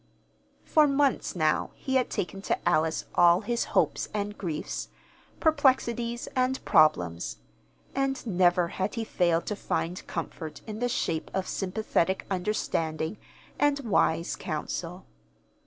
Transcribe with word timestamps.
For 0.63 0.87
months, 0.87 1.35
now, 1.35 1.69
he 1.75 1.93
had 1.93 2.09
taken 2.09 2.41
to 2.49 2.57
Alice 2.67 3.05
all 3.13 3.41
his 3.41 3.65
hopes 3.77 4.07
and 4.15 4.35
griefs, 4.35 4.89
perplexities 5.39 6.25
and 6.35 6.57
problems; 6.65 7.37
and 7.93 8.25
never 8.25 8.69
had 8.69 8.95
he 8.95 9.03
failed 9.03 9.45
to 9.45 9.55
find 9.55 10.07
comfort 10.07 10.61
in 10.65 10.79
the 10.79 10.89
shape 10.89 11.29
of 11.35 11.47
sympathetic 11.47 12.25
understanding 12.31 13.17
and 13.59 13.79
wise 13.81 14.35
counsel. 14.35 15.05